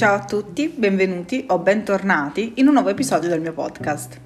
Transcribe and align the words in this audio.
Ciao 0.00 0.14
a 0.14 0.24
tutti, 0.24 0.72
benvenuti 0.74 1.44
o 1.48 1.58
bentornati 1.58 2.54
in 2.54 2.68
un 2.68 2.72
nuovo 2.72 2.88
episodio 2.88 3.28
del 3.28 3.42
mio 3.42 3.52
podcast. 3.52 4.18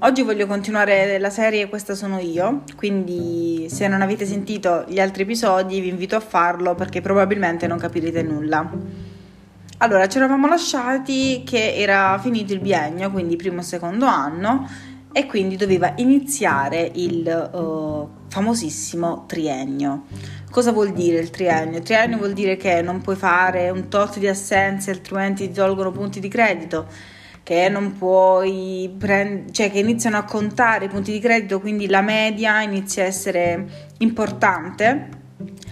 Oggi 0.00 0.20
voglio 0.20 0.46
continuare 0.46 1.18
la 1.18 1.30
serie 1.30 1.70
Questa 1.70 1.94
sono 1.94 2.18
io, 2.18 2.64
quindi 2.76 3.68
se 3.70 3.88
non 3.88 4.02
avete 4.02 4.26
sentito 4.26 4.84
gli 4.86 5.00
altri 5.00 5.22
episodi 5.22 5.80
vi 5.80 5.88
invito 5.88 6.14
a 6.14 6.20
farlo 6.20 6.74
perché 6.74 7.00
probabilmente 7.00 7.66
non 7.66 7.78
capirete 7.78 8.22
nulla. 8.22 8.70
Allora, 9.78 10.06
ci 10.08 10.18
eravamo 10.18 10.46
lasciati 10.46 11.42
che 11.42 11.72
era 11.74 12.18
finito 12.22 12.52
il 12.52 12.60
biennio, 12.60 13.10
quindi 13.10 13.36
primo 13.36 13.60
e 13.60 13.64
secondo 13.64 14.04
anno, 14.04 14.68
e 15.12 15.26
quindi 15.26 15.56
doveva 15.56 15.92
iniziare 15.96 16.90
il 16.94 17.50
uh, 17.52 18.08
famosissimo 18.28 19.24
triennio. 19.26 20.04
Cosa 20.50 20.72
vuol 20.72 20.92
dire 20.92 21.18
il 21.18 21.30
triennio? 21.30 21.78
Il 21.78 21.84
triennio 21.84 22.18
vuol 22.18 22.32
dire 22.32 22.56
che 22.56 22.82
non 22.82 23.00
puoi 23.00 23.16
fare 23.16 23.70
un 23.70 23.88
tot 23.88 24.18
di 24.18 24.28
assenze 24.28 24.90
altrimenti 24.90 25.48
ti 25.48 25.54
tolgono 25.54 25.90
punti 25.92 26.20
di 26.20 26.28
credito, 26.28 26.86
che 27.42 27.68
non 27.68 27.96
puoi 27.96 28.94
prendere, 28.98 29.52
cioè 29.52 29.70
che 29.70 29.78
iniziano 29.78 30.16
a 30.16 30.24
contare 30.24 30.86
i 30.86 30.88
punti 30.88 31.12
di 31.12 31.20
credito, 31.20 31.60
quindi 31.60 31.88
la 31.88 32.02
media 32.02 32.62
inizia 32.62 33.04
a 33.04 33.06
essere 33.06 33.66
importante 33.98 35.20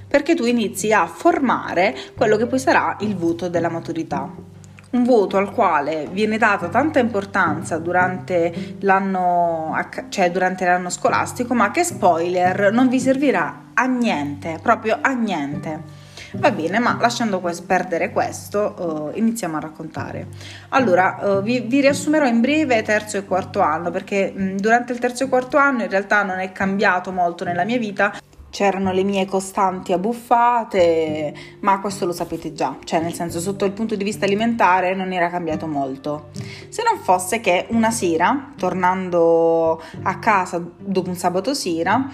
perché 0.08 0.34
tu 0.34 0.44
inizi 0.44 0.92
a 0.92 1.06
formare 1.06 1.94
quello 2.16 2.36
che 2.36 2.46
poi 2.46 2.58
sarà 2.58 2.96
il 3.00 3.14
voto 3.14 3.48
della 3.48 3.68
maturità. 3.68 4.49
Un 4.90 5.04
voto 5.04 5.36
al 5.36 5.52
quale 5.52 6.08
viene 6.10 6.36
data 6.36 6.68
tanta 6.68 6.98
importanza 6.98 7.78
durante 7.78 8.76
l'anno, 8.80 9.72
cioè 10.08 10.32
durante 10.32 10.64
l'anno 10.64 10.90
scolastico, 10.90 11.54
ma 11.54 11.70
che 11.70 11.84
spoiler 11.84 12.72
non 12.72 12.88
vi 12.88 12.98
servirà 12.98 13.70
a 13.74 13.84
niente, 13.84 14.58
proprio 14.60 14.98
a 15.00 15.12
niente. 15.12 16.08
Va 16.32 16.50
bene, 16.50 16.78
ma 16.78 16.96
lasciando 17.00 17.40
perdere 17.66 18.10
questo, 18.10 19.10
uh, 19.12 19.16
iniziamo 19.16 19.56
a 19.56 19.60
raccontare. 19.60 20.26
Allora, 20.70 21.18
uh, 21.20 21.42
vi, 21.42 21.60
vi, 21.60 21.80
riassumerò 21.80 22.26
in 22.26 22.40
breve 22.40 22.82
terzo 22.82 23.16
e 23.16 23.24
quarto 23.24 23.60
anno, 23.60 23.90
perché 23.90 24.32
mh, 24.34 24.56
durante 24.56 24.92
il 24.92 24.98
terzo 24.98 25.24
e 25.24 25.28
quarto 25.28 25.56
anno 25.56 25.82
in 25.82 25.90
realtà 25.90 26.22
non 26.22 26.38
è 26.38 26.52
cambiato 26.52 27.10
molto 27.10 27.44
nella 27.44 27.64
mia 27.64 27.78
vita 27.78 28.12
c'erano 28.50 28.92
le 28.92 29.04
mie 29.04 29.26
costanti 29.26 29.92
abbuffate, 29.92 31.34
ma 31.60 31.80
questo 31.80 32.04
lo 32.04 32.12
sapete 32.12 32.52
già, 32.52 32.76
cioè 32.84 33.00
nel 33.00 33.14
senso 33.14 33.40
sotto 33.40 33.64
il 33.64 33.72
punto 33.72 33.96
di 33.96 34.04
vista 34.04 34.26
alimentare 34.26 34.94
non 34.94 35.12
era 35.12 35.30
cambiato 35.30 35.66
molto. 35.66 36.28
Se 36.68 36.82
non 36.82 37.00
fosse 37.02 37.40
che 37.40 37.66
una 37.70 37.90
sera, 37.90 38.52
tornando 38.56 39.80
a 40.02 40.18
casa 40.18 40.62
dopo 40.78 41.08
un 41.08 41.16
sabato 41.16 41.54
sera, 41.54 42.08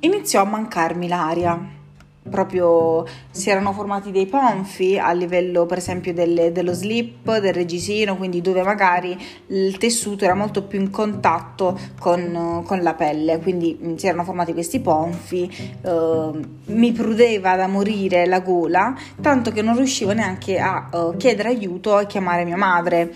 iniziò 0.00 0.40
a 0.40 0.44
mancarmi 0.44 1.06
l'aria 1.06 1.80
proprio 2.28 3.04
si 3.30 3.50
erano 3.50 3.72
formati 3.72 4.10
dei 4.10 4.26
ponfi 4.26 4.98
a 4.98 5.12
livello 5.12 5.66
per 5.66 5.78
esempio 5.78 6.14
delle, 6.14 6.52
dello 6.52 6.72
slip, 6.72 7.38
del 7.38 7.52
regisino, 7.52 8.16
quindi 8.16 8.40
dove 8.40 8.62
magari 8.62 9.16
il 9.48 9.76
tessuto 9.78 10.24
era 10.24 10.34
molto 10.34 10.62
più 10.64 10.80
in 10.80 10.90
contatto 10.90 11.78
con, 11.98 12.62
con 12.64 12.82
la 12.82 12.94
pelle, 12.94 13.38
quindi 13.38 13.78
mm, 13.80 13.96
si 13.96 14.06
erano 14.06 14.24
formati 14.24 14.52
questi 14.52 14.80
ponfi, 14.80 15.50
eh, 15.82 16.30
mi 16.66 16.92
prudeva 16.92 17.56
da 17.56 17.66
morire 17.66 18.26
la 18.26 18.40
gola, 18.40 18.94
tanto 19.20 19.50
che 19.50 19.62
non 19.62 19.76
riuscivo 19.76 20.12
neanche 20.12 20.58
a 20.58 20.88
uh, 20.90 21.16
chiedere 21.16 21.48
aiuto 21.48 21.98
e 21.98 22.06
chiamare 22.06 22.44
mia 22.44 22.56
madre. 22.56 23.12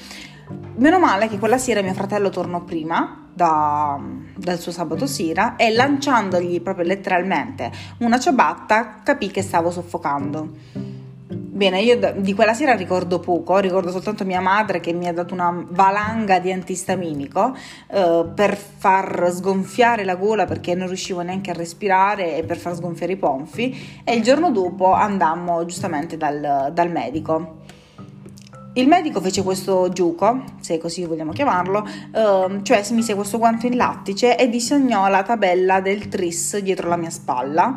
Meno 0.77 0.99
male 0.99 1.29
che 1.29 1.39
quella 1.39 1.59
sera 1.59 1.83
mio 1.83 1.95
fratello 1.95 2.29
tornò 2.29 2.61
prima 2.61 3.25
da, 3.37 4.01
dal 4.34 4.59
suo 4.59 4.73
sabato 4.73 5.06
sera 5.06 5.56
e 5.56 5.70
lanciandogli 5.70 6.62
proprio 6.62 6.87
letteralmente 6.87 7.70
una 7.98 8.19
ciabatta 8.19 9.03
capì 9.03 9.31
che 9.31 9.43
stavo 9.43 9.70
soffocando. 9.70 10.95
Bene, 11.28 11.83
io 11.83 12.15
di 12.17 12.33
quella 12.34 12.55
sera 12.55 12.75
ricordo 12.75 13.19
poco, 13.19 13.59
ricordo 13.59 13.91
soltanto 13.91 14.25
mia 14.25 14.41
madre 14.41 14.81
che 14.81 14.93
mi 14.93 15.06
ha 15.06 15.12
dato 15.12 15.34
una 15.34 15.65
valanga 15.69 16.38
di 16.38 16.50
antistaminico 16.50 17.55
eh, 17.88 18.27
per 18.34 18.56
far 18.56 19.31
sgonfiare 19.33 20.05
la 20.05 20.16
gola 20.16 20.47
perché 20.47 20.75
non 20.75 20.87
riuscivo 20.87 21.21
neanche 21.21 21.50
a 21.50 21.55
respirare 21.55 22.37
e 22.37 22.44
per 22.44 22.56
far 22.56 22.75
sgonfiare 22.75 23.12
i 23.12 23.16
ponfi 23.16 24.03
e 24.03 24.15
il 24.15 24.22
giorno 24.22 24.50
dopo 24.50 24.93
andammo 24.93 25.65
giustamente 25.66 26.16
dal, 26.16 26.71
dal 26.72 26.91
medico. 26.91 27.65
Il 28.76 28.88
medico 28.88 29.22
fece 29.22 29.42
questo 29.42 29.88
giuco, 29.88 30.42
se 30.60 30.76
così 30.76 31.06
vogliamo 31.06 31.32
chiamarlo, 31.32 31.88
ehm, 32.12 32.62
cioè 32.62 32.82
si 32.82 32.92
mise 32.92 33.14
questo 33.14 33.38
guanto 33.38 33.64
in 33.64 33.75
lattice 33.75 34.37
e 34.37 34.50
disegnò 34.50 35.09
la 35.09 35.22
tabella 35.22 35.81
del 35.81 36.09
tris 36.09 36.59
dietro 36.59 36.86
la 36.91 36.98
mia 36.98 37.09
spalla, 37.09 37.72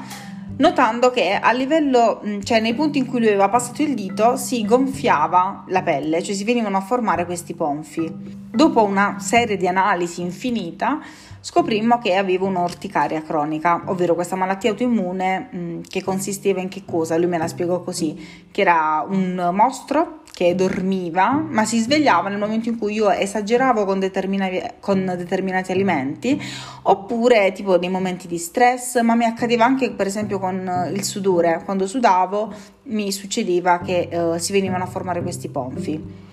notando 0.57 1.09
che 1.09 1.35
a 1.35 1.53
livello, 1.53 2.21
mm, 2.25 2.41
cioè 2.41 2.59
nei 2.59 2.73
punti 2.73 2.97
in 2.97 3.05
cui 3.05 3.19
lui 3.19 3.29
aveva 3.29 3.47
passato 3.47 3.81
il 3.81 3.93
dito, 3.93 4.35
si 4.35 4.65
gonfiava 4.65 5.63
la 5.69 5.83
pelle, 5.83 6.21
cioè 6.21 6.35
si 6.35 6.43
venivano 6.43 6.75
a 6.75 6.81
formare 6.81 7.25
questi 7.25 7.53
ponfi. 7.53 8.13
Dopo 8.51 8.83
una 8.83 9.19
serie 9.19 9.55
di 9.55 9.69
analisi 9.69 10.19
infinita, 10.19 10.99
scoprimmo 11.39 11.99
che 11.99 12.15
avevo 12.15 12.45
un'orticaria 12.47 13.21
cronica, 13.21 13.83
ovvero 13.85 14.15
questa 14.15 14.35
malattia 14.35 14.71
autoimmune 14.71 15.47
mh, 15.49 15.57
mm, 15.57 15.81
che 15.87 16.03
consisteva 16.03 16.59
in 16.59 16.67
che 16.67 16.83
cosa? 16.85 17.15
Lui 17.15 17.27
me 17.27 17.37
la 17.37 17.47
spiegò 17.47 17.79
così, 17.79 18.47
che 18.51 18.59
era 18.59 19.05
un 19.07 19.49
mostro 19.53 20.18
che 20.39 20.55
dormiva, 20.55 21.31
ma 21.31 21.65
si 21.65 21.79
svegliava 21.79 22.29
nel 22.29 22.39
momento 22.39 22.69
in 22.69 22.77
cui 22.77 22.93
io 22.93 23.09
esageravo 23.09 23.83
con, 23.83 23.99
determinati, 23.99 24.61
con 24.79 25.13
determinati 25.17 25.73
alimenti, 25.73 26.41
oppure 26.83 27.51
tipo 27.51 27.77
nei 27.77 27.89
momenti 27.89 28.25
di 28.25 28.37
stress, 28.37 29.01
ma 29.01 29.15
mi 29.15 29.25
accadeva 29.25 29.65
anche 29.65 29.91
per 29.91 30.07
esempio 30.07 30.39
con 30.39 30.91
il 30.93 31.03
sudore, 31.03 31.61
quando 31.65 31.87
sudavo 31.87 32.53
mi 32.83 33.11
succedeva 33.11 33.79
che 33.79 34.07
uh, 34.09 34.37
si 34.37 34.53
venivano 34.53 34.85
a 34.85 34.87
formare 34.87 35.21
questi 35.21 35.49
ponfi. 35.49 36.27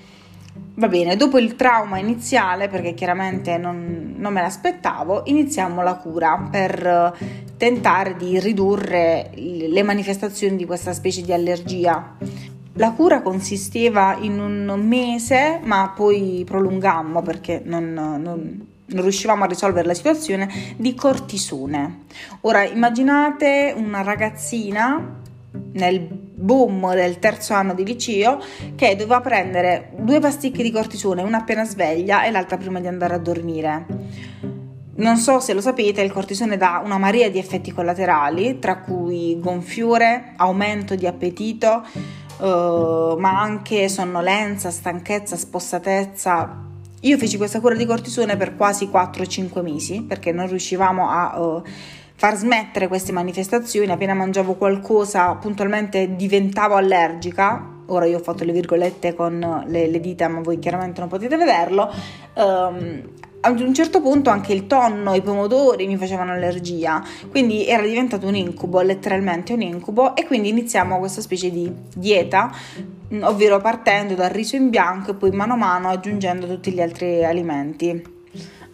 Va 0.78 0.86
bene, 0.86 1.16
dopo 1.16 1.38
il 1.38 1.56
trauma 1.56 1.98
iniziale, 1.98 2.68
perché 2.68 2.94
chiaramente 2.94 3.56
non, 3.56 4.14
non 4.18 4.32
me 4.32 4.40
l'aspettavo, 4.40 5.22
iniziamo 5.24 5.82
la 5.82 5.96
cura 5.96 6.48
per 6.48 7.16
tentare 7.56 8.14
di 8.14 8.38
ridurre 8.38 9.30
le 9.34 9.82
manifestazioni 9.82 10.54
di 10.54 10.64
questa 10.64 10.92
specie 10.92 11.22
di 11.22 11.32
allergia. 11.32 12.14
La 12.78 12.92
cura 12.92 13.22
consisteva 13.22 14.18
in 14.20 14.38
un 14.38 14.86
mese, 14.86 15.60
ma 15.62 15.92
poi 15.96 16.42
prolungammo 16.44 17.22
perché 17.22 17.62
non, 17.64 17.92
non, 17.94 18.20
non 18.22 19.02
riuscivamo 19.02 19.44
a 19.44 19.46
risolvere 19.46 19.86
la 19.86 19.94
situazione 19.94 20.74
di 20.76 20.94
cortisone. 20.94 22.00
Ora 22.42 22.64
immaginate 22.64 23.74
una 23.74 24.02
ragazzina 24.02 25.24
nel 25.72 26.00
boom 26.00 26.94
del 26.94 27.18
terzo 27.18 27.54
anno 27.54 27.72
di 27.72 27.82
liceo 27.82 28.42
che 28.74 28.94
doveva 28.94 29.22
prendere 29.22 29.92
due 29.96 30.20
pasticche 30.20 30.62
di 30.62 30.70
cortisone, 30.70 31.22
una 31.22 31.38
appena 31.38 31.64
sveglia 31.64 32.24
e 32.24 32.30
l'altra 32.30 32.58
prima 32.58 32.78
di 32.78 32.88
andare 32.88 33.14
a 33.14 33.18
dormire. 33.18 33.86
Non 34.96 35.16
so 35.16 35.40
se 35.40 35.52
lo 35.52 35.60
sapete, 35.60 36.02
il 36.02 36.12
cortisone 36.12 36.56
dà 36.56 36.80
una 36.84 36.96
marea 36.96 37.28
di 37.28 37.38
effetti 37.38 37.72
collaterali, 37.72 38.58
tra 38.58 38.78
cui 38.78 39.38
gonfiore, 39.38 40.32
aumento 40.36 40.94
di 40.94 41.06
appetito, 41.06 41.84
uh, 42.38 43.16
ma 43.18 43.40
anche 43.40 43.88
sonnolenza, 43.88 44.70
stanchezza, 44.70 45.36
spossatezza. 45.36 46.64
Io 47.00 47.18
feci 47.18 47.36
questa 47.36 47.60
cura 47.60 47.74
di 47.74 47.84
cortisone 47.84 48.36
per 48.36 48.56
quasi 48.56 48.86
4-5 48.86 49.62
mesi 49.62 50.02
perché 50.02 50.32
non 50.32 50.48
riuscivamo 50.48 51.08
a 51.08 51.40
uh, 51.40 51.62
far 52.14 52.36
smettere 52.36 52.88
queste 52.88 53.12
manifestazioni. 53.12 53.90
Appena 53.90 54.14
mangiavo 54.14 54.54
qualcosa, 54.54 55.34
puntualmente 55.34 56.16
diventavo 56.16 56.74
allergica. 56.74 57.74
Ora 57.88 58.06
io 58.06 58.18
ho 58.18 58.22
fatto 58.22 58.42
le 58.44 58.52
virgolette 58.52 59.14
con 59.14 59.64
le, 59.66 59.86
le 59.88 60.00
dita, 60.00 60.26
ma 60.28 60.40
voi 60.40 60.58
chiaramente 60.58 61.00
non 61.00 61.08
potete 61.08 61.36
vederlo. 61.36 61.88
Um, 62.34 63.02
ad 63.46 63.60
un 63.60 63.72
certo 63.72 64.00
punto 64.00 64.30
anche 64.30 64.52
il 64.52 64.66
tonno, 64.66 65.14
i 65.14 65.22
pomodori 65.22 65.86
mi 65.86 65.96
facevano 65.96 66.32
allergia, 66.32 67.02
quindi 67.30 67.66
era 67.66 67.84
diventato 67.84 68.26
un 68.26 68.34
incubo, 68.34 68.80
letteralmente 68.80 69.52
un 69.52 69.62
incubo, 69.62 70.16
e 70.16 70.26
quindi 70.26 70.48
iniziamo 70.48 70.98
questa 70.98 71.20
specie 71.20 71.50
di 71.50 71.72
dieta, 71.94 72.50
ovvero 73.20 73.60
partendo 73.60 74.14
dal 74.14 74.30
riso 74.30 74.56
in 74.56 74.68
bianco 74.68 75.12
e 75.12 75.14
poi 75.14 75.30
mano 75.30 75.52
a 75.52 75.56
mano 75.56 75.88
aggiungendo 75.90 76.46
tutti 76.48 76.72
gli 76.72 76.80
altri 76.80 77.24
alimenti 77.24 78.15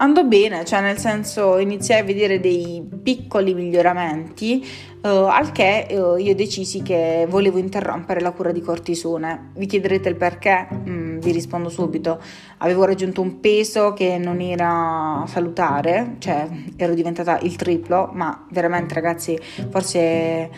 andò 0.03 0.25
bene, 0.25 0.65
cioè 0.65 0.81
nel 0.81 0.99
senso 0.99 1.59
iniziai 1.59 2.01
a 2.01 2.05
vedere 2.05 2.41
dei 2.41 2.85
piccoli 3.03 3.55
miglioramenti, 3.55 4.67
uh, 5.03 5.07
al 5.07 5.53
che 5.53 5.87
uh, 5.91 6.17
io 6.17 6.35
decisi 6.35 6.83
che 6.83 7.25
volevo 7.29 7.59
interrompere 7.59 8.21
la 8.21 8.33
cura 8.33 8.51
di 8.51 8.61
cortisone. 8.61 9.53
Vi 9.55 9.67
chiederete 9.67 10.09
il 10.09 10.17
perché? 10.17 10.67
Mm, 10.73 11.19
vi 11.21 11.31
rispondo 11.31 11.69
subito. 11.69 12.21
Avevo 12.59 12.85
raggiunto 12.85 13.21
un 13.21 13.39
peso 13.39 13.93
che 13.93 14.19
non 14.19 14.41
era 14.41 15.25
salutare, 15.29 16.17
cioè 16.19 16.49
ero 16.77 16.95
diventata 16.95 17.39
il 17.39 17.55
triplo, 17.55 18.11
ma 18.13 18.47
veramente 18.51 18.95
ragazzi, 18.95 19.39
forse 19.71 20.51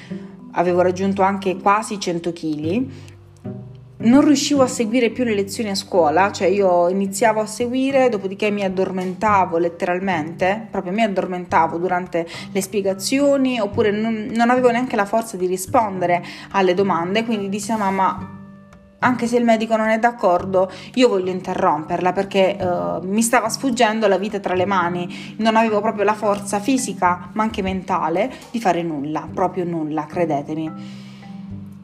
avevo 0.53 0.81
raggiunto 0.81 1.23
anche 1.23 1.57
quasi 1.57 2.01
100 2.01 2.33
kg 2.33 2.87
non 3.97 4.25
riuscivo 4.25 4.63
a 4.63 4.67
seguire 4.67 5.11
più 5.11 5.25
le 5.25 5.35
lezioni 5.35 5.71
a 5.71 5.75
scuola, 5.75 6.33
cioè 6.33 6.49
io 6.49 6.89
iniziavo 6.89 7.41
a 7.41 7.47
seguire, 7.47 8.09
dopodiché 8.09 8.51
mi 8.51 8.65
addormentavo 8.65 9.59
letteralmente, 9.59 10.67
proprio 10.71 10.93
mi 10.93 11.03
addormentavo 11.03 11.79
durante 11.79 12.27
le 12.51 12.61
spiegazioni, 12.61 13.61
oppure 13.61 13.91
non, 13.91 14.31
non 14.33 14.51
avevo 14.51 14.71
neanche 14.71 14.97
la 14.97 15.05
forza 15.05 15.37
di 15.37 15.47
rispondere 15.47 16.25
alle 16.51 16.75
domande, 16.75 17.25
quindi 17.25 17.49
dissi 17.49 17.71
a 17.71 17.77
mamma 17.77 18.43
anche 19.05 19.27
se 19.27 19.37
il 19.37 19.45
medico 19.45 19.77
non 19.77 19.89
è 19.89 19.99
d'accordo, 19.99 20.71
io 20.95 21.09
voglio 21.09 21.31
interromperla 21.31 22.13
perché 22.13 22.57
uh, 22.59 23.07
mi 23.07 23.21
stava 23.21 23.51
sfuggendo 23.51 24.09
la 24.09 24.17
vita 24.17 24.39
tra 24.41 24.55
le 24.55 24.65
mani, 24.65 25.35
non 25.39 25.57
avevo 25.57 25.83
proprio 25.83 26.05
la 26.05 26.15
forza 26.15 26.59
fisica, 26.59 27.29
ma 27.35 27.43
anche 27.43 27.61
mentale, 27.61 28.33
di 28.51 28.59
fare 28.59 28.83
nulla, 28.83 29.29
proprio 29.31 29.65
nulla, 29.65 30.07
credetemi. 30.07 31.04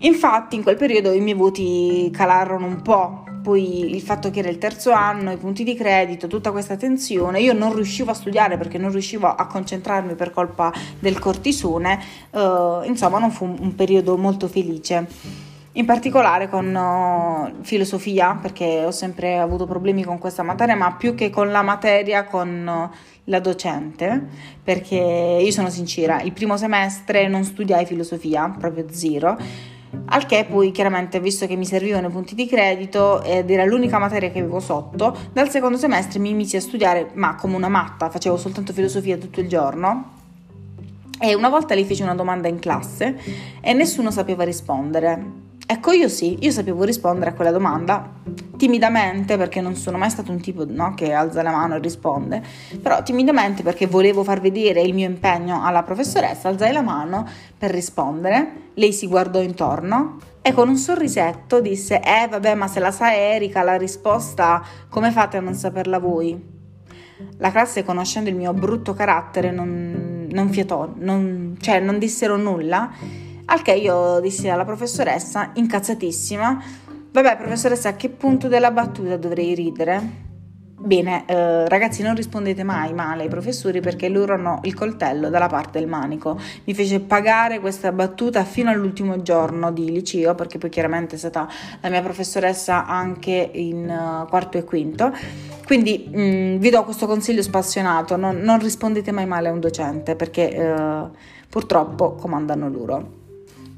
Infatti 0.02 0.56
in 0.56 0.62
quel 0.62 0.76
periodo 0.76 1.12
i 1.12 1.20
miei 1.20 1.36
voti 1.36 2.10
calarono 2.12 2.66
un 2.66 2.80
po', 2.80 3.24
poi 3.42 3.94
il 3.94 4.00
fatto 4.00 4.30
che 4.30 4.38
era 4.38 4.48
il 4.48 4.58
terzo 4.58 4.92
anno, 4.92 5.30
i 5.30 5.36
punti 5.36 5.62
di 5.62 5.74
credito, 5.74 6.26
tutta 6.26 6.52
questa 6.52 6.76
tensione, 6.76 7.40
io 7.40 7.52
non 7.52 7.74
riuscivo 7.74 8.10
a 8.10 8.14
studiare 8.14 8.56
perché 8.56 8.78
non 8.78 8.92
riuscivo 8.92 9.26
a 9.26 9.46
concentrarmi 9.46 10.14
per 10.14 10.30
colpa 10.30 10.72
del 10.98 11.18
cortisone, 11.18 11.98
uh, 12.30 12.82
insomma 12.84 13.18
non 13.18 13.30
fu 13.30 13.44
un 13.44 13.74
periodo 13.74 14.16
molto 14.16 14.48
felice 14.48 15.06
in 15.74 15.84
particolare 15.84 16.48
con 16.48 16.74
uh, 16.74 17.62
filosofia, 17.62 18.38
perché 18.40 18.84
ho 18.84 18.90
sempre 18.90 19.38
avuto 19.38 19.66
problemi 19.66 20.02
con 20.02 20.18
questa 20.18 20.42
materia, 20.42 20.74
ma 20.74 20.94
più 20.94 21.14
che 21.14 21.30
con 21.30 21.50
la 21.50 21.62
materia, 21.62 22.24
con 22.24 22.90
uh, 22.90 22.96
la 23.24 23.38
docente, 23.38 24.26
perché 24.62 24.96
io 25.40 25.50
sono 25.52 25.70
sincera, 25.70 26.22
il 26.22 26.32
primo 26.32 26.56
semestre 26.56 27.28
non 27.28 27.44
studiai 27.44 27.86
filosofia, 27.86 28.52
proprio 28.58 28.86
zero. 28.90 29.38
Al 30.12 30.26
che 30.26 30.44
poi 30.48 30.72
chiaramente, 30.72 31.20
visto 31.20 31.46
che 31.46 31.54
mi 31.54 31.64
servivano 31.64 32.08
i 32.08 32.10
punti 32.10 32.34
di 32.34 32.46
credito 32.46 33.22
ed 33.22 33.48
era 33.48 33.64
l'unica 33.64 33.98
materia 33.98 34.30
che 34.30 34.40
avevo 34.40 34.58
sotto, 34.58 35.16
dal 35.32 35.48
secondo 35.50 35.78
semestre 35.78 36.18
mi 36.18 36.34
misi 36.34 36.56
a 36.56 36.60
studiare, 36.60 37.10
ma 37.14 37.36
come 37.36 37.54
una 37.54 37.68
matta, 37.68 38.10
facevo 38.10 38.36
soltanto 38.36 38.72
filosofia 38.72 39.16
tutto 39.16 39.40
il 39.40 39.48
giorno. 39.48 40.18
E 41.20 41.34
una 41.34 41.48
volta 41.48 41.76
gli 41.76 41.84
feci 41.84 42.02
una 42.02 42.14
domanda 42.14 42.48
in 42.48 42.58
classe 42.58 43.20
e 43.60 43.72
nessuno 43.72 44.10
sapeva 44.10 44.42
rispondere. 44.42 45.48
Ecco, 45.72 45.92
io 45.92 46.08
sì, 46.08 46.36
io 46.40 46.50
sapevo 46.50 46.82
rispondere 46.82 47.30
a 47.30 47.32
quella 47.32 47.52
domanda 47.52 48.10
timidamente 48.56 49.36
perché 49.36 49.60
non 49.60 49.76
sono 49.76 49.98
mai 49.98 50.10
stato 50.10 50.32
un 50.32 50.40
tipo 50.40 50.64
no, 50.66 50.94
che 50.94 51.12
alza 51.12 51.42
la 51.42 51.52
mano 51.52 51.76
e 51.76 51.78
risponde, 51.78 52.42
però 52.82 53.04
timidamente 53.04 53.62
perché 53.62 53.86
volevo 53.86 54.24
far 54.24 54.40
vedere 54.40 54.80
il 54.80 54.92
mio 54.92 55.06
impegno 55.06 55.64
alla 55.64 55.84
professoressa, 55.84 56.48
alzai 56.48 56.72
la 56.72 56.82
mano 56.82 57.24
per 57.56 57.70
rispondere, 57.70 58.70
lei 58.74 58.92
si 58.92 59.06
guardò 59.06 59.40
intorno 59.40 60.16
e 60.42 60.52
con 60.52 60.68
un 60.68 60.76
sorrisetto 60.76 61.60
disse, 61.60 62.00
eh 62.00 62.26
vabbè 62.28 62.56
ma 62.56 62.66
se 62.66 62.80
la 62.80 62.90
sa 62.90 63.14
Erika 63.14 63.62
la 63.62 63.76
risposta 63.76 64.64
come 64.88 65.12
fate 65.12 65.36
a 65.36 65.40
non 65.40 65.54
saperla 65.54 66.00
voi? 66.00 66.36
La 67.36 67.52
classe 67.52 67.84
conoscendo 67.84 68.28
il 68.28 68.34
mio 68.34 68.52
brutto 68.52 68.92
carattere 68.92 69.52
non, 69.52 70.26
non 70.32 70.48
fiatò, 70.48 70.94
non, 70.96 71.56
cioè 71.60 71.78
non 71.78 72.00
dissero 72.00 72.36
nulla 72.36 73.28
al 73.50 73.62
che 73.62 73.72
io 73.72 74.20
dissi 74.20 74.48
alla 74.48 74.64
professoressa, 74.64 75.50
incazzatissima, 75.54 76.62
vabbè 77.10 77.36
professoressa 77.36 77.90
a 77.90 77.94
che 77.94 78.08
punto 78.08 78.46
della 78.46 78.70
battuta 78.70 79.16
dovrei 79.16 79.54
ridere? 79.54 80.28
Bene, 80.82 81.24
eh, 81.26 81.68
ragazzi, 81.68 82.02
non 82.02 82.14
rispondete 82.14 82.62
mai 82.62 82.94
male 82.94 83.24
ai 83.24 83.28
professori 83.28 83.80
perché 83.80 84.08
loro 84.08 84.32
hanno 84.32 84.60
il 84.62 84.72
coltello 84.72 85.28
dalla 85.28 85.48
parte 85.48 85.78
del 85.78 85.86
manico. 85.86 86.40
Mi 86.64 86.72
fece 86.72 87.00
pagare 87.00 87.60
questa 87.60 87.92
battuta 87.92 88.44
fino 88.44 88.70
all'ultimo 88.70 89.20
giorno 89.20 89.72
di 89.72 89.90
liceo, 89.90 90.34
perché 90.34 90.56
poi 90.56 90.70
chiaramente 90.70 91.16
è 91.16 91.18
stata 91.18 91.46
la 91.82 91.90
mia 91.90 92.00
professoressa 92.00 92.86
anche 92.86 93.50
in 93.52 93.90
uh, 93.90 94.26
quarto 94.28 94.56
e 94.56 94.64
quinto. 94.64 95.12
Quindi 95.66 96.08
mh, 96.10 96.20
mm, 96.20 96.56
vi 96.56 96.70
do 96.70 96.82
questo 96.84 97.06
consiglio 97.06 97.42
spassionato: 97.42 98.16
non, 98.16 98.38
non, 98.38 98.58
rispondete 98.58 99.12
mai 99.12 99.26
male 99.26 99.48
a 99.48 99.52
un 99.52 99.60
docente 99.60 100.16
perché 100.16 100.46
uh, 100.56 101.10
purtroppo 101.50 102.14
comandano 102.14 102.70
loro. 102.70 103.19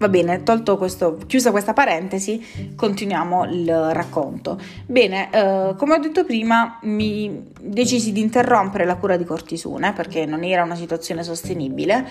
Va 0.03 0.09
bene, 0.09 0.43
questo, 0.79 1.17
chiusa 1.29 1.53
questa 1.53 1.75
parentesi, 1.75 2.75
continuiamo 2.75 3.45
il 3.45 3.93
racconto. 3.93 4.59
Bene, 4.85 5.31
eh, 5.31 5.75
come 5.77 5.95
ho 5.95 5.99
detto 5.99 6.25
prima, 6.25 6.81
mi 6.83 7.53
decisi 7.61 8.11
di 8.11 8.21
interrompere 8.21 8.85
la 8.85 8.97
cura 8.97 9.17
di 9.17 9.23
cortisone 9.23 9.93
perché 9.93 10.27
non 10.27 10.43
era 10.43 10.65
una 10.65 10.75
situazione 10.75 11.23
sostenibile 11.23 12.05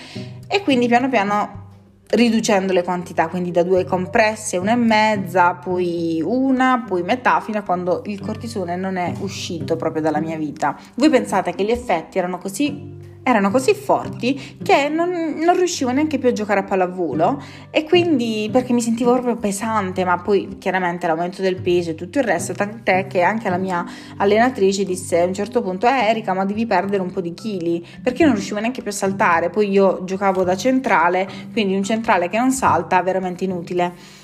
e 0.47 0.63
quindi 0.63 0.87
piano 0.87 1.09
piano 1.09 1.67
riducendo 2.11 2.71
le 2.71 2.83
quantità, 2.83 3.27
quindi 3.27 3.51
da 3.51 3.63
due 3.63 3.83
compresse, 3.83 4.55
una 4.55 4.71
e 4.71 4.75
mezza, 4.75 5.55
poi 5.55 6.21
una, 6.23 6.85
poi 6.87 7.03
metà, 7.03 7.41
fino 7.41 7.57
a 7.57 7.63
quando 7.63 8.03
il 8.05 8.21
cortisone 8.21 8.77
non 8.77 8.95
è 8.95 9.11
uscito 9.19 9.75
proprio 9.75 10.01
dalla 10.01 10.21
mia 10.21 10.37
vita. 10.37 10.77
Voi 10.95 11.09
pensate 11.09 11.53
che 11.53 11.65
gli 11.65 11.71
effetti 11.71 12.17
erano 12.17 12.37
così 12.37 13.00
erano 13.23 13.51
così 13.51 13.73
forti 13.73 14.57
che 14.63 14.89
non, 14.89 15.09
non, 15.09 15.55
riuscivo 15.55 15.91
neanche 15.91 16.17
più 16.17 16.29
a 16.29 16.31
giocare 16.31 16.61
a 16.61 16.63
pallavolo 16.63 17.41
e 17.69 17.83
quindi 17.83 18.49
perché 18.51 18.73
mi 18.73 18.81
sentivo 18.81 19.13
proprio 19.13 19.35
pesante, 19.35 20.03
ma 20.03 20.17
poi 20.17 20.57
chiaramente 20.57 21.07
l'aumento 21.07 21.41
del 21.41 21.61
peso 21.61 21.91
e 21.91 21.95
tutto 21.95 22.19
il 22.19 22.23
resto, 22.23 22.53
tant'è 22.53 23.07
che 23.07 23.21
anche 23.21 23.49
la 23.49 23.57
mia 23.57 23.85
allenatrice 24.17 24.83
disse 24.83 25.19
a 25.19 25.25
un 25.25 25.33
certo 25.33 25.61
punto 25.61 25.87
eh, 25.87 26.07
Erika 26.07 26.33
ma 26.33 26.45
devi 26.45 26.65
perdere 26.65 27.01
un 27.01 27.11
po' 27.11 27.21
di 27.21 27.33
chili 27.33 27.85
perché 28.01 28.23
non 28.23 28.33
riuscivo 28.33 28.59
neanche 28.59 28.81
più 28.81 28.91
a 28.91 28.93
saltare, 28.93 29.49
poi 29.49 29.69
io 29.69 30.03
giocavo 30.03 30.43
da 30.43 30.55
centrale, 30.55 31.27
quindi 31.51 31.75
un 31.75 31.83
centrale 31.83 32.29
che 32.29 32.37
non 32.37 32.51
salta 32.51 32.99
è 32.99 33.03
veramente 33.03 33.43
inutile. 33.43 34.20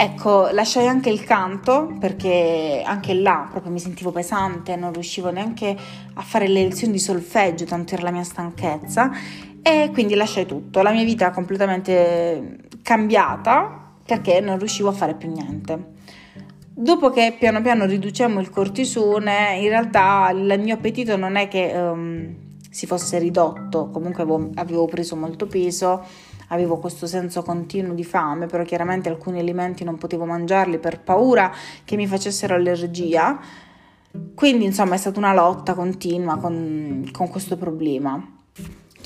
Ecco, 0.00 0.48
lasciai 0.52 0.86
anche 0.86 1.10
il 1.10 1.24
canto 1.24 1.96
perché 1.98 2.82
anche 2.86 3.14
là 3.14 3.48
proprio 3.50 3.72
mi 3.72 3.80
sentivo 3.80 4.12
pesante, 4.12 4.76
non 4.76 4.92
riuscivo 4.92 5.30
neanche 5.30 5.76
a 6.14 6.22
fare 6.22 6.46
le 6.46 6.62
lezioni 6.62 6.92
di 6.92 7.00
solfeggio, 7.00 7.64
tanto 7.64 7.94
era 7.94 8.04
la 8.04 8.12
mia 8.12 8.22
stanchezza 8.22 9.10
e 9.60 9.90
quindi 9.92 10.14
lasciai 10.14 10.46
tutto. 10.46 10.82
La 10.82 10.92
mia 10.92 11.02
vita 11.02 11.30
completamente 11.30 12.58
cambiata 12.82 13.90
perché 14.04 14.38
non 14.40 14.58
riuscivo 14.58 14.88
a 14.88 14.92
fare 14.92 15.14
più 15.14 15.30
niente. 15.30 15.96
Dopo 16.72 17.10
che 17.10 17.34
piano 17.36 17.60
piano 17.60 17.84
riducemmo 17.84 18.38
il 18.38 18.50
cortisone, 18.50 19.58
in 19.60 19.68
realtà 19.68 20.30
il 20.32 20.60
mio 20.60 20.74
appetito 20.74 21.16
non 21.16 21.34
è 21.34 21.48
che 21.48 21.72
um, 21.74 22.36
si 22.70 22.86
fosse 22.86 23.18
ridotto, 23.18 23.90
comunque 23.90 24.22
avevo, 24.22 24.50
avevo 24.54 24.86
preso 24.86 25.16
molto 25.16 25.46
peso 25.46 26.04
avevo 26.48 26.78
questo 26.78 27.06
senso 27.06 27.42
continuo 27.42 27.94
di 27.94 28.04
fame, 28.04 28.46
però 28.46 28.62
chiaramente 28.64 29.08
alcuni 29.08 29.38
alimenti 29.38 29.84
non 29.84 29.98
potevo 29.98 30.24
mangiarli 30.24 30.78
per 30.78 31.00
paura 31.00 31.52
che 31.84 31.96
mi 31.96 32.06
facessero 32.06 32.54
allergia. 32.54 33.38
Quindi 34.34 34.64
insomma 34.64 34.94
è 34.94 34.98
stata 34.98 35.18
una 35.18 35.34
lotta 35.34 35.74
continua 35.74 36.38
con, 36.38 37.08
con 37.12 37.28
questo 37.28 37.56
problema. 37.56 38.36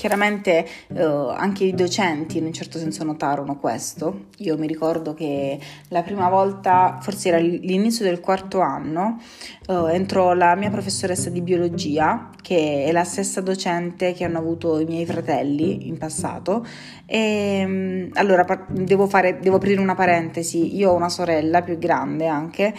Chiaramente 0.03 0.67
eh, 0.95 1.01
anche 1.01 1.63
i 1.63 1.73
docenti 1.73 2.37
in 2.37 2.43
un 2.43 2.51
certo 2.51 2.77
senso 2.77 3.05
notarono 3.05 3.55
questo. 3.57 4.25
Io 4.39 4.57
mi 4.57 4.67
ricordo 4.67 5.13
che 5.13 5.57
la 5.87 6.01
prima 6.01 6.27
volta, 6.27 6.97
forse 6.99 7.29
era 7.29 7.37
l'inizio 7.37 8.03
del 8.03 8.19
quarto 8.19 8.59
anno, 8.59 9.21
eh, 9.65 9.93
entrò 9.93 10.33
la 10.33 10.55
mia 10.55 10.69
professoressa 10.69 11.29
di 11.29 11.39
biologia, 11.39 12.31
che 12.41 12.83
è 12.83 12.91
la 12.91 13.05
stessa 13.05 13.39
docente 13.39 14.11
che 14.11 14.25
hanno 14.25 14.39
avuto 14.39 14.77
i 14.77 14.83
miei 14.83 15.05
fratelli 15.05 15.87
in 15.87 15.97
passato. 15.97 16.65
E, 17.05 17.63
mm, 17.65 18.09
allora, 18.15 18.45
devo, 18.71 19.07
fare, 19.07 19.39
devo 19.39 19.55
aprire 19.55 19.79
una 19.79 19.95
parentesi. 19.95 20.75
Io 20.75 20.91
ho 20.91 20.95
una 20.95 21.07
sorella 21.07 21.61
più 21.61 21.77
grande 21.77 22.27
anche, 22.27 22.73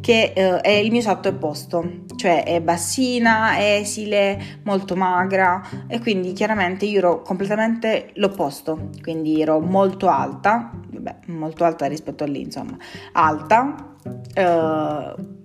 che 0.00 0.32
eh, 0.34 0.60
è 0.60 0.70
il 0.70 0.90
mio 0.90 1.00
esatto 1.00 1.28
opposto, 1.28 2.04
cioè 2.16 2.44
è 2.44 2.62
bassina, 2.62 3.58
esile, 3.58 4.60
molto 4.62 4.96
magra 4.96 5.62
e 5.86 5.98
quindi 6.00 6.32
chiaramente 6.32 6.68
io 6.86 6.98
ero 6.98 7.22
completamente 7.22 8.10
l'opposto, 8.14 8.90
quindi 9.02 9.40
ero 9.40 9.60
molto 9.60 10.08
alta, 10.08 10.70
vabbè, 10.90 11.16
molto 11.26 11.64
alta 11.64 11.86
rispetto 11.86 12.24
a 12.24 12.26
lì, 12.26 12.40
insomma, 12.42 12.76
alta. 13.12 13.94
Eh, 14.34 15.38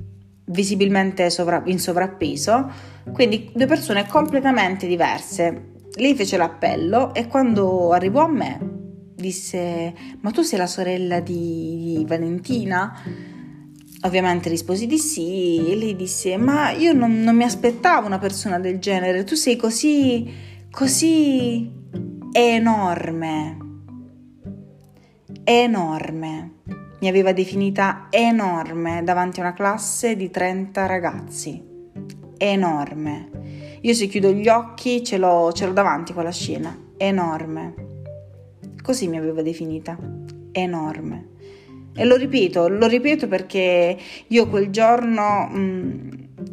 visibilmente 0.45 1.29
sovra- 1.29 1.63
in 1.65 1.79
sovrappeso, 1.79 2.71
quindi 3.11 3.51
due 3.53 3.65
persone 3.65 4.07
completamente 4.07 4.87
diverse. 4.87 5.73
Lei 5.95 6.15
fece 6.15 6.37
l'appello 6.37 7.13
e 7.13 7.27
quando 7.27 7.91
arrivò 7.91 8.23
a 8.23 8.27
me 8.27 8.59
disse: 9.15 9.93
Ma 10.21 10.31
tu 10.31 10.41
sei 10.41 10.59
la 10.59 10.67
sorella 10.67 11.19
di, 11.19 11.95
di 11.97 12.05
Valentina? 12.05 12.93
Ovviamente 14.01 14.49
risposi 14.49 14.85
di 14.85 14.99
sì 14.99 15.71
e 15.71 15.75
lei 15.75 15.95
disse: 15.95 16.37
Ma 16.37 16.71
io 16.71 16.93
non, 16.93 17.21
non 17.21 17.35
mi 17.35 17.43
aspettavo 17.43 18.05
una 18.05 18.19
persona 18.19 18.59
del 18.59 18.79
genere, 18.79 19.23
tu 19.23 19.35
sei 19.35 19.55
così, 19.55 20.31
così 20.75 21.71
enorme. 22.33 23.57
Enorme 25.45 26.51
mi 26.99 27.07
aveva 27.07 27.31
definita 27.31 28.07
enorme 28.09 29.01
davanti 29.05 29.39
a 29.39 29.43
una 29.43 29.53
classe 29.53 30.17
di 30.17 30.29
30 30.29 30.85
ragazzi. 30.85 31.63
Enorme. 32.35 33.29
Io 33.79 33.93
se 33.93 34.07
chiudo 34.07 34.33
gli 34.33 34.49
occhi 34.49 35.01
ce 35.01 35.17
l'ho, 35.17 35.53
ce 35.53 35.65
l'ho 35.65 35.71
davanti 35.71 36.11
quella 36.11 36.31
scena. 36.31 36.77
Enorme. 36.97 37.73
Così 38.83 39.07
mi 39.07 39.17
aveva 39.17 39.41
definita. 39.41 39.97
Enorme. 40.51 41.29
E 41.95 42.03
lo 42.03 42.17
ripeto, 42.17 42.67
lo 42.67 42.87
ripeto 42.87 43.29
perché 43.29 43.97
io 44.27 44.49
quel 44.49 44.69
giorno 44.71 45.47
mh, 45.49 45.57
mm, 45.57 46.09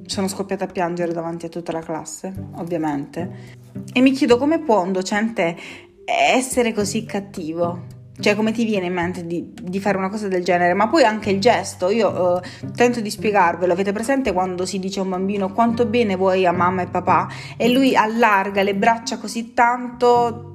sono 0.07 0.29
scoppiata 0.29 0.67
a 0.67 0.69
piangere 0.69 1.12
davanti 1.12 1.47
a 1.47 1.49
tutta 1.49 1.73
la 1.73 1.81
classe, 1.81 2.33
ovviamente. 2.55 3.72
E 3.93 4.01
mi 4.01 4.12
chiedo 4.12 4.39
come 4.39 4.61
può 4.61 4.83
un 4.83 4.93
docente 4.93 5.57
essere 6.05 6.73
così 6.73 7.05
cattivo 7.05 7.87
Cioè, 8.19 8.35
come 8.37 8.53
ti 8.53 8.65
viene 8.65 8.87
in 8.87 8.93
mente 8.93 9.27
di, 9.27 9.53
di, 9.61 9.81
fare 9.81 9.97
una 9.97 10.09
cosa 10.09 10.29
del 10.29 10.45
genere? 10.45 10.75
Ma 10.75 10.89
poi 10.89 11.03
anche 11.03 11.31
il 11.31 11.41
gesto, 11.41 11.91
io 11.91 12.41
eh, 12.41 12.71
tento 12.77 13.01
di 13.01 13.11
spiegarvelo. 13.11 13.73
Avete 13.73 13.93
presente 13.93 14.33
quando 14.33 14.67
si 14.67 14.79
dice 14.79 15.01
a 15.01 15.03
un 15.03 15.09
bambino 15.09 15.53
quanto 15.53 15.87
bene 15.87 16.15
vuoi 16.15 16.47
a 16.47 16.53
mamma 16.53 16.83
e 16.83 16.87
papà? 16.87 17.29
E 17.57 17.69
lui 17.71 17.97
allarga 17.97 18.62
le 18.62 18.75
braccia 18.75 19.19
così 19.19 19.55
tanto 19.55 20.51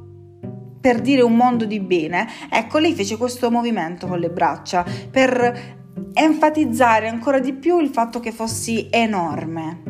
per 0.80 1.02
dire 1.02 1.22
un 1.22 1.36
mondo 1.36 1.66
di 1.66 1.80
bene. 1.80 2.28
Ecco, 2.50 2.78
lei 2.78 2.94
fece 2.94 3.18
questo 3.18 3.52
movimento 3.52 4.08
con 4.08 4.20
le 4.20 4.30
braccia 4.30 4.86
per 5.10 5.76
enfatizzare 6.14 7.08
ancora 7.10 7.40
di 7.40 7.54
più 7.54 7.80
il 7.80 7.90
fatto 7.90 8.20
che 8.20 8.32
fossi 8.32 8.88
enorme. 8.90 9.82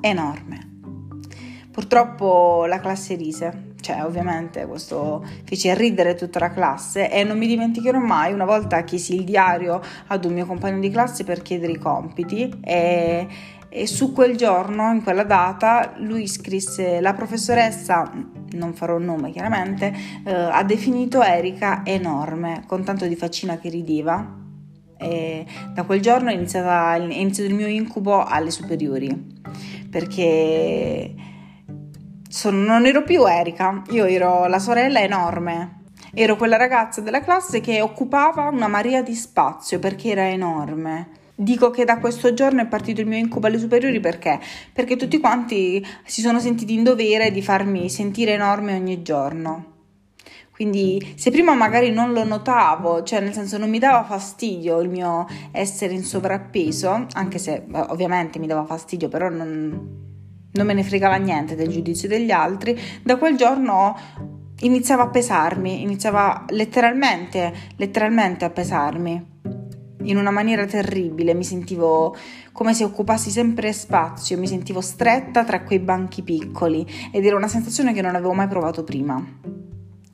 Enorme. 0.00 0.59
Purtroppo 1.80 2.66
la 2.66 2.78
classe 2.78 3.14
rise 3.14 3.68
cioè 3.80 4.04
ovviamente 4.04 4.66
questo 4.66 5.24
fece 5.44 5.74
ridere 5.74 6.14
tutta 6.14 6.38
la 6.38 6.50
classe 6.50 7.10
e 7.10 7.24
non 7.24 7.38
mi 7.38 7.46
dimenticherò 7.46 7.98
mai 7.98 8.34
una 8.34 8.44
volta 8.44 8.84
chiesi 8.84 9.14
il 9.14 9.24
diario 9.24 9.80
ad 10.08 10.26
un 10.26 10.34
mio 10.34 10.44
compagno 10.44 10.78
di 10.78 10.90
classe 10.90 11.24
per 11.24 11.40
chiedere 11.40 11.72
i 11.72 11.78
compiti 11.78 12.52
e, 12.62 13.26
e 13.66 13.86
su 13.86 14.12
quel 14.12 14.36
giorno, 14.36 14.92
in 14.92 15.02
quella 15.02 15.24
data, 15.24 15.94
lui 15.96 16.26
scrisse 16.26 17.00
la 17.00 17.14
professoressa, 17.14 18.12
non 18.50 18.74
farò 18.74 18.98
il 18.98 19.04
nome 19.06 19.30
chiaramente, 19.30 19.90
eh, 20.26 20.34
ha 20.34 20.62
definito 20.64 21.22
Erika 21.22 21.80
enorme, 21.86 22.64
con 22.66 22.84
tanto 22.84 23.06
di 23.06 23.16
faccina 23.16 23.56
che 23.56 23.70
rideva. 23.70 24.36
E 24.98 25.46
da 25.72 25.84
quel 25.84 26.02
giorno 26.02 26.28
è, 26.28 26.34
iniziata, 26.34 26.94
è 26.96 26.98
iniziato 27.00 27.48
il 27.48 27.56
mio 27.56 27.68
incubo 27.68 28.22
alle 28.22 28.50
superiori 28.50 29.38
perché 29.90 31.14
sono, 32.30 32.62
non 32.62 32.86
ero 32.86 33.02
più 33.02 33.26
Erika, 33.26 33.82
io 33.90 34.04
ero 34.04 34.46
la 34.46 34.60
sorella 34.60 35.00
enorme. 35.00 35.78
Ero 36.14 36.36
quella 36.36 36.56
ragazza 36.56 37.00
della 37.00 37.22
classe 37.22 37.60
che 37.60 37.80
occupava 37.80 38.48
una 38.48 38.68
marea 38.68 39.02
di 39.02 39.14
spazio 39.14 39.80
perché 39.80 40.10
era 40.10 40.28
enorme. 40.28 41.08
Dico 41.34 41.70
che 41.70 41.84
da 41.84 41.98
questo 41.98 42.32
giorno 42.32 42.62
è 42.62 42.66
partito 42.66 43.00
il 43.00 43.08
mio 43.08 43.18
incubo 43.18 43.48
alle 43.48 43.58
superiori 43.58 43.98
perché? 43.98 44.38
Perché 44.72 44.94
tutti 44.94 45.18
quanti 45.18 45.84
si 46.04 46.20
sono 46.20 46.38
sentiti 46.38 46.72
in 46.72 46.84
dovere 46.84 47.32
di 47.32 47.42
farmi 47.42 47.90
sentire 47.90 48.32
enorme 48.32 48.74
ogni 48.74 49.02
giorno. 49.02 49.64
Quindi 50.52 51.14
se 51.16 51.32
prima 51.32 51.54
magari 51.54 51.90
non 51.90 52.12
lo 52.12 52.22
notavo, 52.22 53.02
cioè 53.02 53.20
nel 53.20 53.32
senso 53.32 53.58
non 53.58 53.70
mi 53.70 53.78
dava 53.80 54.04
fastidio 54.04 54.80
il 54.80 54.88
mio 54.88 55.26
essere 55.50 55.94
in 55.94 56.04
sovrappeso, 56.04 57.06
anche 57.12 57.38
se 57.38 57.64
ovviamente 57.72 58.38
mi 58.38 58.46
dava 58.46 58.64
fastidio, 58.66 59.08
però 59.08 59.30
non, 59.30 60.09
non 60.52 60.66
me 60.66 60.74
ne 60.74 60.82
fregava 60.82 61.16
niente 61.16 61.54
del 61.54 61.68
giudizio 61.68 62.08
degli 62.08 62.30
altri, 62.30 62.78
da 63.02 63.16
quel 63.16 63.36
giorno 63.36 63.96
iniziava 64.60 65.04
a 65.04 65.08
pesarmi, 65.08 65.82
iniziava 65.82 66.44
letteralmente, 66.48 67.52
letteralmente 67.76 68.44
a 68.44 68.50
pesarmi. 68.50 69.28
In 70.02 70.16
una 70.16 70.30
maniera 70.30 70.64
terribile, 70.64 71.34
mi 71.34 71.44
sentivo 71.44 72.16
come 72.52 72.74
se 72.74 72.84
occupassi 72.84 73.30
sempre 73.30 73.72
spazio, 73.72 74.38
mi 74.38 74.46
sentivo 74.46 74.80
stretta 74.80 75.44
tra 75.44 75.62
quei 75.62 75.78
banchi 75.78 76.22
piccoli 76.22 76.86
ed 77.12 77.24
era 77.24 77.36
una 77.36 77.48
sensazione 77.48 77.92
che 77.92 78.02
non 78.02 78.14
avevo 78.14 78.32
mai 78.32 78.48
provato 78.48 78.82
prima. 78.82 79.22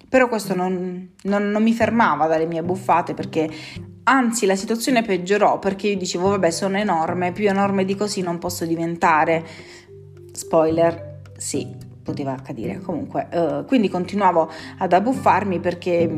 Però 0.08 0.28
questo 0.28 0.54
non, 0.54 1.10
non, 1.22 1.50
non 1.50 1.62
mi 1.62 1.72
fermava 1.72 2.26
dalle 2.26 2.46
mie 2.46 2.62
buffate 2.62 3.14
perché 3.14 3.48
anzi 4.04 4.46
la 4.46 4.54
situazione 4.54 5.02
peggiorò 5.02 5.58
perché 5.58 5.88
io 5.88 5.96
dicevo 5.96 6.30
vabbè 6.30 6.50
sono 6.50 6.78
enorme, 6.78 7.32
più 7.32 7.48
enorme 7.48 7.84
di 7.84 7.96
così 7.96 8.22
non 8.22 8.38
posso 8.38 8.64
diventare 8.64 9.44
Spoiler, 10.46 11.22
sì, 11.36 11.66
poteva 12.04 12.30
accadere 12.30 12.78
comunque. 12.78 13.26
Uh, 13.32 13.64
quindi 13.64 13.88
continuavo 13.88 14.48
ad 14.78 14.92
abbuffarmi 14.92 15.58
perché, 15.58 16.08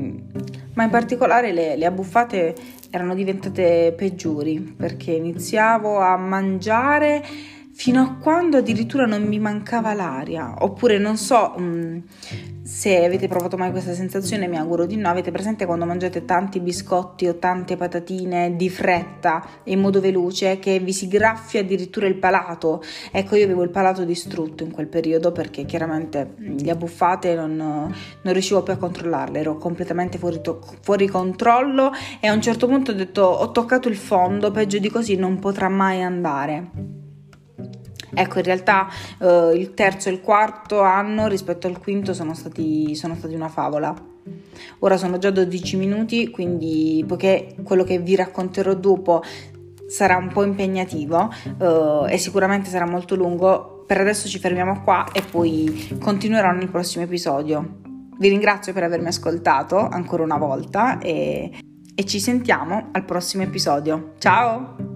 ma 0.74 0.84
in 0.84 0.90
particolare 0.90 1.50
le, 1.50 1.76
le 1.76 1.86
abbuffate 1.86 2.54
erano 2.90 3.14
diventate 3.14 3.94
peggiori 3.96 4.60
perché 4.60 5.12
iniziavo 5.12 5.98
a 5.98 6.18
mangiare 6.18 7.24
fino 7.78 8.02
a 8.02 8.16
quando 8.20 8.56
addirittura 8.56 9.06
non 9.06 9.22
mi 9.22 9.38
mancava 9.38 9.94
l'aria, 9.94 10.52
oppure 10.58 10.98
non 10.98 11.16
so 11.16 11.54
mh, 11.56 11.62
mm, 11.62 11.98
se 12.64 13.04
avete 13.04 13.28
provato 13.28 13.56
mai 13.56 13.70
questa 13.70 13.94
sensazione, 13.94 14.48
mi 14.48 14.56
auguro 14.56 14.84
di 14.84 14.96
no, 14.96 15.08
avete 15.08 15.30
presente 15.30 15.64
quando 15.64 15.84
mangiate 15.84 16.24
tanti 16.24 16.58
biscotti 16.58 17.28
o 17.28 17.36
tante 17.36 17.76
patatine 17.76 18.56
di 18.56 18.68
fretta 18.68 19.46
in 19.64 19.78
modo 19.78 20.00
veloce 20.00 20.58
che 20.58 20.80
vi 20.80 20.92
si 20.92 21.06
graffia 21.06 21.60
addirittura 21.60 22.08
il 22.08 22.16
palato? 22.16 22.82
Ecco, 23.12 23.36
io 23.36 23.44
avevo 23.44 23.62
il 23.62 23.70
palato 23.70 24.02
distrutto 24.02 24.64
in 24.64 24.72
quel 24.72 24.88
periodo 24.88 25.30
perché 25.30 25.64
chiaramente 25.64 26.34
le 26.36 26.70
abbuffate 26.72 27.36
non, 27.36 27.54
non 27.54 28.32
riuscivo 28.32 28.64
più 28.64 28.72
a 28.72 28.76
controllarle, 28.76 29.38
ero 29.38 29.56
completamente 29.56 30.18
fuori, 30.18 30.40
to- 30.40 30.60
fuori 30.80 31.06
controllo 31.06 31.92
e 32.18 32.26
a 32.26 32.32
un 32.32 32.42
certo 32.42 32.66
punto 32.66 32.90
ho 32.90 32.94
detto 32.94 33.22
ho 33.22 33.52
toccato 33.52 33.88
il 33.88 33.96
fondo, 33.96 34.50
peggio 34.50 34.78
di 34.78 34.90
così 34.90 35.14
non 35.14 35.38
potrà 35.38 35.68
mai 35.68 36.02
andare. 36.02 36.97
Ecco, 38.14 38.38
in 38.38 38.44
realtà 38.44 38.88
eh, 39.18 39.52
il 39.54 39.74
terzo 39.74 40.08
e 40.08 40.12
il 40.12 40.20
quarto 40.20 40.80
anno 40.80 41.26
rispetto 41.26 41.66
al 41.66 41.78
quinto 41.78 42.14
sono 42.14 42.34
stati, 42.34 42.94
sono 42.94 43.14
stati 43.14 43.34
una 43.34 43.48
favola. 43.48 43.94
Ora 44.80 44.96
sono 44.96 45.18
già 45.18 45.30
12 45.30 45.76
minuti, 45.76 46.30
quindi 46.30 47.04
poiché 47.06 47.56
quello 47.62 47.84
che 47.84 47.98
vi 47.98 48.14
racconterò 48.14 48.74
dopo 48.74 49.22
sarà 49.88 50.16
un 50.16 50.28
po' 50.28 50.44
impegnativo 50.44 51.30
eh, 51.58 52.12
e 52.12 52.18
sicuramente 52.18 52.68
sarà 52.68 52.86
molto 52.86 53.14
lungo, 53.14 53.84
per 53.86 53.98
adesso 54.00 54.28
ci 54.28 54.38
fermiamo 54.38 54.82
qua 54.82 55.06
e 55.12 55.22
poi 55.22 55.96
continuerò 55.98 56.50
nel 56.50 56.68
prossimo 56.68 57.04
episodio. 57.04 57.86
Vi 58.18 58.28
ringrazio 58.28 58.72
per 58.72 58.82
avermi 58.82 59.08
ascoltato 59.08 59.78
ancora 59.78 60.24
una 60.24 60.36
volta 60.36 60.98
e, 60.98 61.50
e 61.94 62.04
ci 62.04 62.20
sentiamo 62.20 62.88
al 62.92 63.04
prossimo 63.04 63.44
episodio. 63.44 64.14
Ciao! 64.18 64.87